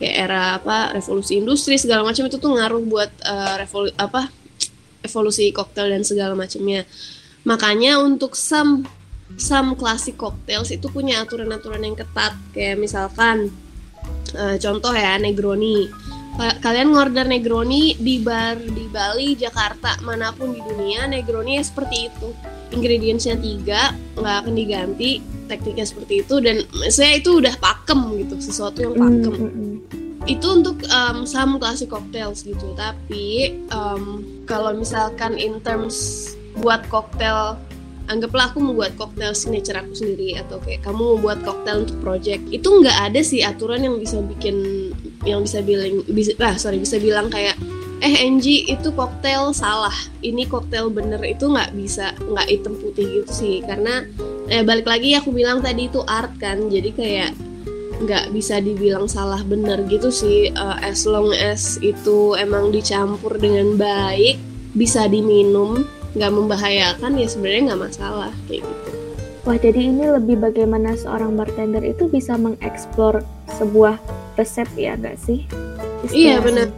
kayak 0.00 0.14
era 0.14 0.42
apa 0.56 0.94
revolusi 0.94 1.36
industri 1.36 1.74
segala 1.76 2.06
macam 2.06 2.24
itu 2.24 2.38
tuh 2.38 2.54
ngaruh 2.54 2.82
buat 2.86 3.10
uh, 3.26 3.54
revolu 3.60 3.90
apa 3.98 4.30
evolusi 5.04 5.50
koktail 5.52 5.92
dan 5.92 6.02
segala 6.08 6.32
macamnya. 6.32 6.88
Makanya 7.44 8.00
untuk 8.00 8.32
some 8.32 8.88
some 9.36 9.76
classic 9.76 10.16
cocktails 10.16 10.72
itu 10.72 10.88
punya 10.88 11.20
aturan-aturan 11.20 11.84
yang 11.84 11.96
ketat. 11.98 12.32
Kayak 12.56 12.80
misalkan 12.80 13.52
uh, 14.34 14.56
contoh 14.56 14.92
ya 14.96 15.20
Negroni 15.20 15.90
kalian 16.38 16.94
ngorder 16.94 17.26
Negroni 17.26 17.98
di 17.98 18.22
bar 18.22 18.54
di 18.62 18.86
Bali, 18.86 19.34
Jakarta, 19.34 19.98
mana 20.06 20.30
pun 20.30 20.54
di 20.54 20.62
dunia, 20.62 21.10
Negroni 21.10 21.58
ya 21.58 21.64
seperti 21.66 22.06
itu. 22.06 22.30
Ingredientsnya 22.68 23.34
tiga, 23.40 23.96
nggak 24.14 24.36
akan 24.46 24.54
diganti, 24.54 25.18
tekniknya 25.50 25.86
seperti 25.88 26.22
itu 26.22 26.38
dan 26.38 26.62
saya 26.92 27.18
itu 27.18 27.42
udah 27.42 27.56
pakem 27.58 28.00
gitu, 28.22 28.38
sesuatu 28.38 28.78
yang 28.86 28.94
pakem. 28.94 29.34
Mm 29.34 29.50
-hmm. 29.50 29.74
Itu 30.28 30.46
untuk 30.60 30.78
um, 30.92 31.24
some 31.24 31.56
classic 31.56 31.90
cocktails 31.90 32.44
gitu. 32.44 32.76
Tapi 32.76 33.56
um, 33.72 34.22
kalau 34.44 34.76
misalkan 34.76 35.40
in 35.40 35.58
terms 35.64 36.30
buat 36.60 36.84
koktail 36.92 37.58
anggaplah 38.08 38.50
aku 38.50 38.58
membuat 38.58 38.96
koktail 38.96 39.36
signature 39.36 39.76
aku 39.76 39.92
sendiri 39.92 40.40
atau 40.40 40.58
kayak 40.64 40.80
kamu 40.82 41.16
membuat 41.16 41.44
koktail 41.44 41.84
untuk 41.84 41.96
project 42.00 42.40
itu 42.48 42.66
nggak 42.66 42.98
ada 43.12 43.20
sih 43.20 43.44
aturan 43.44 43.84
yang 43.84 44.00
bisa 44.00 44.18
bikin 44.24 44.87
yang 45.28 45.44
bisa 45.44 45.60
bilang 45.60 46.00
bisa 46.08 46.32
ah 46.40 46.56
sorry 46.56 46.80
bisa 46.80 46.96
bilang 46.96 47.28
kayak 47.28 47.54
eh 47.98 48.14
NG 48.30 48.70
itu 48.70 48.88
koktail 48.94 49.50
salah 49.50 49.94
ini 50.22 50.46
koktail 50.46 50.86
bener 50.86 51.18
itu 51.26 51.50
nggak 51.50 51.74
bisa 51.74 52.14
nggak 52.14 52.46
hitam 52.46 52.78
putih 52.78 53.22
gitu 53.22 53.30
sih 53.30 53.56
karena 53.66 54.06
eh, 54.46 54.62
balik 54.62 54.86
lagi 54.86 55.18
aku 55.18 55.34
bilang 55.34 55.58
tadi 55.58 55.90
itu 55.90 56.00
art 56.06 56.30
kan 56.38 56.70
jadi 56.70 56.90
kayak 56.94 57.30
nggak 57.98 58.30
bisa 58.30 58.62
dibilang 58.62 59.10
salah 59.10 59.42
bener 59.42 59.82
gitu 59.90 60.14
sih 60.14 60.54
uh, 60.54 60.78
as 60.78 61.02
long 61.02 61.34
as 61.34 61.82
itu 61.82 62.38
emang 62.38 62.70
dicampur 62.70 63.34
dengan 63.34 63.74
baik 63.74 64.38
bisa 64.78 65.10
diminum 65.10 65.82
nggak 66.14 66.32
membahayakan 66.32 67.18
ya 67.18 67.26
sebenarnya 67.26 67.74
nggak 67.74 67.82
masalah 67.90 68.32
kayak 68.46 68.62
gitu. 68.62 68.90
Wah 69.46 69.56
jadi 69.58 69.80
ini 69.90 70.04
lebih 70.12 70.38
bagaimana 70.38 70.94
seorang 70.94 71.34
bartender 71.34 71.82
itu 71.82 72.06
bisa 72.06 72.38
mengeksplor 72.38 73.24
sebuah 73.58 73.98
resep 74.38 74.70
ya 74.78 74.94
nggak 74.94 75.18
sih? 75.18 75.44
Istilahnya. 76.06 76.14
Iya 76.14 76.36
benar 76.40 76.68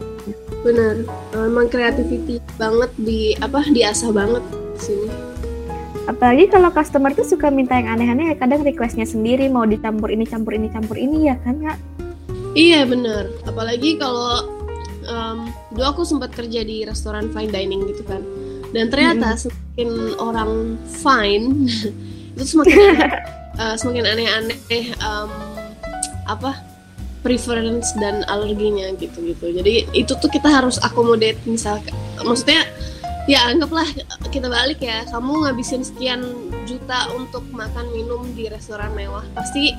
benar 0.61 1.09
emang 1.33 1.73
creativity 1.73 2.37
banget 2.61 2.93
di 3.01 3.33
apa 3.41 3.65
diasah 3.65 4.13
banget 4.13 4.45
sini 4.77 5.09
apalagi 6.05 6.53
kalau 6.53 6.69
customer 6.69 7.13
tuh 7.17 7.25
suka 7.25 7.49
minta 7.49 7.77
yang 7.81 7.97
aneh-aneh 7.97 8.33
ya 8.33 8.37
kadang 8.37 8.61
requestnya 8.61 9.09
sendiri 9.09 9.49
mau 9.49 9.65
dicampur 9.65 10.13
ini 10.13 10.29
campur 10.29 10.53
ini 10.53 10.69
campur 10.69 11.01
ini 11.01 11.33
ya 11.33 11.37
kan 11.41 11.57
nggak 11.57 11.79
iya 12.53 12.85
benar 12.85 13.33
apalagi 13.49 13.97
kalau 13.97 14.45
um, 15.09 15.49
dulu 15.73 15.85
aku 15.97 16.03
sempat 16.05 16.35
kerja 16.37 16.61
di 16.61 16.85
restoran 16.85 17.33
fine 17.33 17.53
dining 17.53 17.89
gitu 17.89 18.05
kan 18.05 18.21
dan 18.77 18.93
ternyata 18.93 19.33
hmm. 19.33 19.41
semakin 19.41 19.91
orang 20.21 20.53
fine 20.85 21.47
itu 22.37 22.45
semakin 22.45 22.79
uh, 23.57 23.75
semakin 23.81 24.05
aneh-aneh 24.05 24.93
um, 25.01 25.31
apa 26.29 26.70
preference 27.21 27.93
dan 28.01 28.25
alerginya 28.29 28.93
gitu 28.97 29.33
gitu 29.33 29.53
jadi 29.53 29.87
itu 29.93 30.13
tuh 30.17 30.31
kita 30.33 30.49
harus 30.49 30.81
accommodate 30.81 31.39
misalkan 31.45 31.93
maksudnya 32.21 32.65
ya 33.29 33.47
anggaplah 33.47 33.87
kita 34.33 34.49
balik 34.49 34.81
ya 34.81 35.05
kamu 35.13 35.47
ngabisin 35.47 35.85
sekian 35.85 36.25
juta 36.65 37.13
untuk 37.15 37.45
makan 37.53 37.87
minum 37.93 38.25
di 38.33 38.49
restoran 38.49 38.91
mewah 38.97 39.23
pasti 39.37 39.77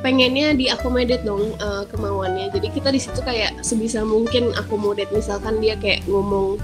pengennya 0.00 0.54
diakomodate 0.54 1.26
dong 1.26 1.54
uh, 1.58 1.84
kemauannya. 1.90 2.50
Jadi 2.54 2.70
kita 2.70 2.94
di 2.94 3.00
situ 3.02 3.18
kayak 3.22 3.62
sebisa 3.66 4.06
mungkin 4.06 4.54
akomodate 4.54 5.10
misalkan 5.10 5.58
dia 5.58 5.74
kayak 5.78 6.06
ngomong 6.06 6.58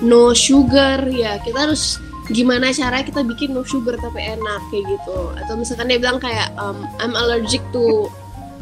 no 0.00 0.32
sugar 0.32 1.04
ya 1.12 1.36
kita 1.44 1.68
harus 1.68 2.00
gimana 2.32 2.72
cara 2.72 3.04
kita 3.04 3.20
bikin 3.20 3.52
no 3.52 3.66
sugar 3.66 4.00
tapi 4.00 4.20
enak 4.24 4.60
kayak 4.72 4.84
gitu. 4.96 5.18
Atau 5.44 5.60
misalkan 5.60 5.92
dia 5.92 5.98
bilang 6.00 6.18
kayak 6.22 6.52
um, 6.56 6.88
I'm 6.98 7.12
allergic 7.12 7.60
to 7.76 8.08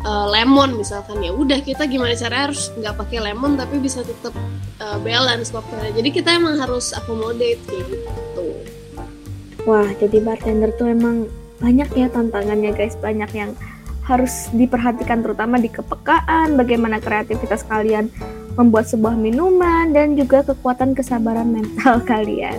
uh, 0.04 0.26
lemon 0.30 0.78
misalkan 0.78 1.22
ya 1.22 1.32
udah 1.34 1.58
kita 1.62 1.86
gimana 1.88 2.14
cara 2.14 2.50
harus 2.50 2.70
nggak 2.76 2.94
pakai 2.94 3.18
lemon 3.30 3.58
tapi 3.58 3.80
bisa 3.82 4.04
tetap 4.04 4.34
uh, 4.82 4.98
balance 5.02 5.50
koktelnya 5.50 5.94
jadi 5.96 6.08
kita 6.12 6.28
emang 6.36 6.58
harus 6.58 6.94
accommodate 6.94 7.62
kayak 7.66 7.86
gitu 7.88 8.46
wah 9.66 9.88
jadi 9.98 10.18
bartender 10.22 10.70
tuh 10.76 10.92
emang 10.92 11.26
banyak 11.58 11.90
ya 11.98 12.06
tantangannya 12.10 12.70
guys 12.74 12.94
banyak 12.98 13.30
yang 13.34 13.50
harus 14.06 14.48
diperhatikan 14.56 15.20
terutama 15.20 15.60
di 15.60 15.68
kepekaan 15.68 16.56
bagaimana 16.56 16.96
kreativitas 16.96 17.60
kalian 17.68 18.08
membuat 18.58 18.90
sebuah 18.90 19.14
minuman, 19.14 19.94
dan 19.94 20.18
juga 20.18 20.42
kekuatan 20.42 20.98
kesabaran 20.98 21.46
mental 21.54 22.02
kalian. 22.10 22.58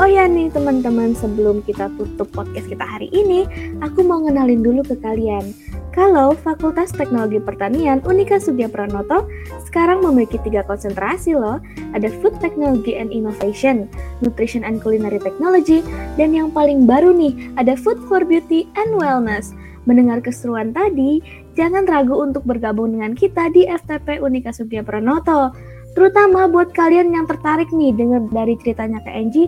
Oh 0.00 0.08
ya 0.08 0.24
nih 0.24 0.48
teman-teman, 0.50 1.12
sebelum 1.12 1.60
kita 1.62 1.92
tutup 2.00 2.32
podcast 2.32 2.66
kita 2.66 2.82
hari 2.82 3.12
ini, 3.12 3.44
aku 3.84 4.02
mau 4.02 4.24
ngenalin 4.24 4.64
dulu 4.64 4.80
ke 4.82 4.96
kalian. 5.04 5.52
Kalau 5.94 6.34
Fakultas 6.34 6.90
Teknologi 6.90 7.38
Pertanian 7.38 8.02
Unika 8.02 8.42
Sugya 8.42 8.66
Pranoto 8.66 9.30
sekarang 9.70 10.02
memiliki 10.02 10.42
tiga 10.42 10.66
konsentrasi 10.66 11.38
loh. 11.38 11.62
Ada 11.94 12.10
Food 12.18 12.42
Technology 12.42 12.98
and 12.98 13.14
Innovation, 13.14 13.86
Nutrition 14.18 14.66
and 14.66 14.82
Culinary 14.82 15.22
Technology, 15.22 15.86
dan 16.18 16.34
yang 16.34 16.50
paling 16.50 16.90
baru 16.90 17.14
nih, 17.14 17.54
ada 17.54 17.78
Food 17.78 18.02
for 18.10 18.26
Beauty 18.26 18.66
and 18.74 18.98
Wellness. 18.98 19.54
Mendengar 19.86 20.18
keseruan 20.18 20.74
tadi, 20.74 21.22
jangan 21.54 21.86
ragu 21.86 22.18
untuk 22.18 22.42
bergabung 22.42 22.98
dengan 22.98 23.14
kita 23.14 23.54
di 23.54 23.70
FTP 23.70 24.18
Unika 24.18 24.50
Sugya 24.50 24.82
Pranoto. 24.82 25.54
Terutama 25.94 26.50
buat 26.50 26.74
kalian 26.74 27.14
yang 27.14 27.30
tertarik 27.30 27.70
nih 27.70 27.94
dengar 27.94 28.26
dari 28.34 28.58
ceritanya 28.58 28.98
ke 28.98 29.14
Angie, 29.14 29.46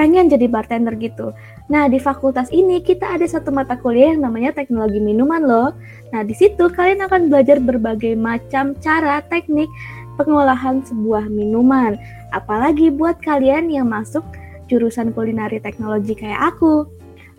pengen 0.00 0.32
jadi 0.32 0.48
bartender 0.48 0.96
gitu. 0.96 1.36
Nah, 1.64 1.88
di 1.88 1.96
fakultas 1.96 2.52
ini 2.52 2.84
kita 2.84 3.16
ada 3.16 3.24
satu 3.24 3.48
mata 3.48 3.72
kuliah 3.80 4.12
yang 4.12 4.28
namanya 4.28 4.52
teknologi 4.52 5.00
minuman 5.00 5.40
loh. 5.40 5.70
Nah, 6.12 6.20
di 6.20 6.36
situ 6.36 6.68
kalian 6.68 7.08
akan 7.08 7.32
belajar 7.32 7.56
berbagai 7.56 8.12
macam 8.20 8.76
cara 8.84 9.24
teknik 9.32 9.72
pengolahan 10.20 10.84
sebuah 10.84 11.26
minuman. 11.32 11.96
Apalagi 12.36 12.92
buat 12.92 13.16
kalian 13.24 13.72
yang 13.72 13.88
masuk 13.88 14.22
jurusan 14.68 15.16
kulinari 15.16 15.56
teknologi 15.60 16.12
kayak 16.12 16.54
aku. 16.54 16.84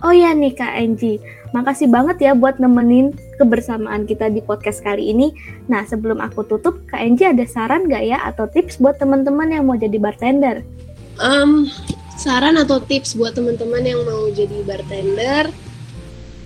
Oh 0.04 0.12
ya 0.12 0.36
nih 0.36 0.52
Kak 0.52 0.76
Angie, 0.76 1.24
makasih 1.56 1.88
banget 1.88 2.20
ya 2.20 2.32
buat 2.36 2.60
nemenin 2.60 3.16
kebersamaan 3.40 4.04
kita 4.04 4.28
di 4.28 4.44
podcast 4.44 4.84
kali 4.84 5.16
ini. 5.16 5.32
Nah 5.72 5.88
sebelum 5.88 6.20
aku 6.20 6.44
tutup, 6.44 6.84
Kak 6.92 7.00
Angie 7.00 7.32
ada 7.32 7.48
saran 7.48 7.88
gak 7.88 8.04
ya 8.04 8.20
atau 8.28 8.44
tips 8.52 8.78
buat 8.84 9.00
teman-teman 9.00 9.56
yang 9.56 9.64
mau 9.64 9.80
jadi 9.80 9.96
bartender? 9.96 10.68
Um, 11.16 11.72
saran 12.16 12.56
atau 12.60 12.80
tips 12.80 13.16
buat 13.20 13.36
teman-teman 13.36 13.84
yang 13.84 14.02
mau 14.08 14.28
jadi 14.32 14.64
bartender? 14.64 15.52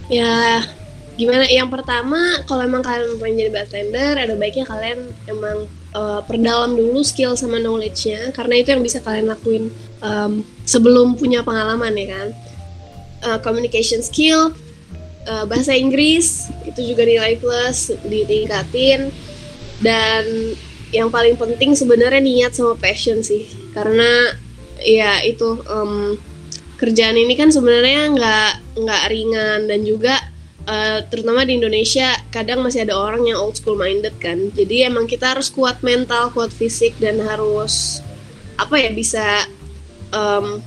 Ya 0.10 0.66
gimana? 1.16 1.46
Yang 1.46 1.70
pertama, 1.80 2.42
kalau 2.50 2.66
emang 2.66 2.82
kalian 2.82 3.20
mau 3.20 3.30
jadi 3.30 3.52
bartender, 3.52 4.14
ada 4.18 4.34
baiknya 4.34 4.66
kalian 4.66 5.12
emang 5.30 5.70
uh, 5.94 6.22
perdalam 6.26 6.74
dulu 6.74 7.06
skill 7.06 7.38
sama 7.38 7.62
knowledge-nya, 7.62 8.34
karena 8.34 8.58
itu 8.58 8.74
yang 8.74 8.82
bisa 8.82 9.04
kalian 9.04 9.30
lakuin 9.30 9.70
um, 10.02 10.42
sebelum 10.66 11.20
punya 11.20 11.44
pengalaman 11.46 11.94
ya 11.94 12.08
kan 12.10 12.28
uh, 13.28 13.40
communication 13.44 14.00
skill, 14.00 14.56
uh, 15.28 15.46
bahasa 15.46 15.76
Inggris 15.76 16.48
itu 16.64 16.94
juga 16.94 17.04
nilai 17.04 17.36
plus 17.38 17.92
ditingkatin 18.08 19.12
dan 19.84 20.24
yang 20.90 21.14
paling 21.14 21.38
penting 21.38 21.78
sebenarnya 21.78 22.20
niat 22.20 22.52
sama 22.58 22.74
passion 22.74 23.22
sih 23.22 23.46
karena 23.78 24.34
ya 24.84 25.20
itu 25.24 25.60
um, 25.68 26.16
kerjaan 26.80 27.20
ini 27.20 27.36
kan 27.36 27.52
sebenarnya 27.52 28.16
nggak 28.16 28.52
nggak 28.80 29.04
ringan 29.12 29.60
dan 29.68 29.84
juga 29.84 30.16
uh, 30.64 31.00
terutama 31.12 31.44
di 31.44 31.60
Indonesia 31.60 32.16
kadang 32.32 32.64
masih 32.64 32.88
ada 32.88 32.96
orang 32.96 33.28
yang 33.28 33.38
old 33.42 33.60
school 33.60 33.76
minded 33.76 34.16
kan. 34.24 34.48
Jadi 34.56 34.88
emang 34.88 35.04
kita 35.10 35.36
harus 35.36 35.52
kuat 35.52 35.84
mental 35.84 36.32
kuat 36.32 36.54
fisik 36.56 36.96
dan 37.04 37.20
harus 37.20 38.00
apa 38.56 38.76
ya 38.80 38.92
bisa 38.96 39.48
um, 40.16 40.64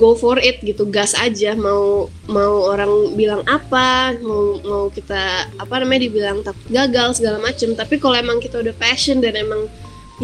go 0.00 0.16
for 0.16 0.40
it 0.40 0.64
gitu. 0.64 0.88
Gas 0.88 1.12
aja 1.12 1.52
mau 1.52 2.08
mau 2.24 2.72
orang 2.72 3.12
bilang 3.12 3.42
apa 3.44 4.16
mau 4.24 4.56
mau 4.64 4.84
kita 4.88 5.52
apa 5.60 5.74
namanya 5.82 6.08
dibilang 6.08 6.40
takut 6.40 6.66
gagal 6.72 7.20
segala 7.20 7.36
macem. 7.42 7.76
Tapi 7.76 8.00
kalau 8.00 8.16
emang 8.16 8.40
kita 8.40 8.64
udah 8.64 8.74
passion 8.80 9.20
dan 9.20 9.36
emang 9.36 9.68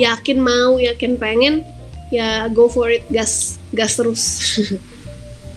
yakin 0.01 0.39
mau 0.41 0.81
yakin 0.81 1.21
pengen 1.21 1.65
ya 2.11 2.47
go 2.51 2.71
for 2.71 2.91
it 2.91 3.05
gas 3.11 3.59
gas 3.75 3.99
terus 3.99 4.23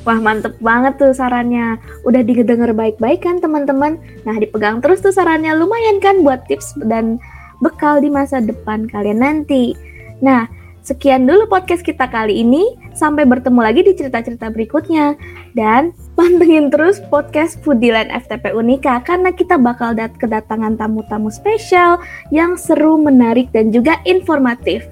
Wah 0.08 0.16
mantep 0.16 0.56
banget 0.64 0.96
tuh 0.96 1.12
sarannya 1.12 1.76
Udah 2.08 2.24
didengar 2.24 2.72
baik-baik 2.72 3.20
kan 3.20 3.44
teman-teman 3.44 4.00
Nah 4.24 4.40
dipegang 4.40 4.80
terus 4.80 5.04
tuh 5.04 5.12
sarannya 5.12 5.52
Lumayan 5.60 6.00
kan 6.00 6.24
buat 6.24 6.48
tips 6.48 6.80
dan 6.88 7.20
bekal 7.60 8.00
di 8.00 8.08
masa 8.08 8.40
depan 8.40 8.88
kalian 8.88 9.20
nanti 9.20 9.76
Nah 10.24 10.48
Sekian 10.90 11.30
dulu 11.30 11.46
podcast 11.46 11.86
kita 11.86 12.10
kali 12.10 12.42
ini. 12.42 12.74
Sampai 12.98 13.22
bertemu 13.22 13.62
lagi 13.62 13.86
di 13.86 13.94
cerita-cerita 13.94 14.50
berikutnya. 14.50 15.14
Dan 15.54 15.94
pantengin 16.18 16.74
terus 16.74 16.98
podcast 17.14 17.62
Foodieland 17.62 18.10
FTP 18.10 18.58
Unika 18.58 18.98
karena 19.06 19.30
kita 19.30 19.62
bakal 19.62 19.94
dat 19.94 20.16
kedatangan 20.18 20.82
tamu-tamu 20.82 21.30
spesial 21.30 22.02
yang 22.34 22.58
seru, 22.58 22.98
menarik, 22.98 23.54
dan 23.54 23.70
juga 23.70 24.02
informatif. 24.08 24.88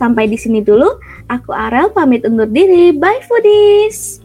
Sampai 0.00 0.32
di 0.32 0.40
sini 0.40 0.64
dulu. 0.64 0.88
Aku 1.28 1.52
Arel 1.52 1.92
pamit 1.92 2.24
undur 2.24 2.48
diri. 2.48 2.96
Bye 2.96 3.20
foodies! 3.28 4.16